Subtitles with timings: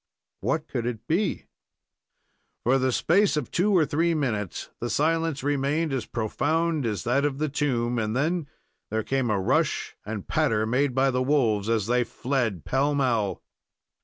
[0.39, 1.45] What could it be?
[2.63, 7.23] For the space of two or three minutes the silence remained as profound as that
[7.23, 8.47] of the tomb, and then
[8.89, 13.43] there came a rush and patter, made by the wolves as they fled pell mell.